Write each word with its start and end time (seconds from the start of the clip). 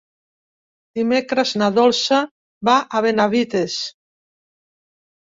Dimecres 0.99 1.51
na 1.61 1.67
Dolça 1.75 2.21
va 2.71 2.79
a 2.79 3.03
Benavites. 3.07 3.77